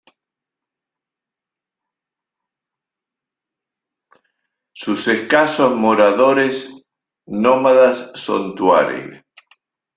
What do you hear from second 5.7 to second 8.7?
moradores nómadas son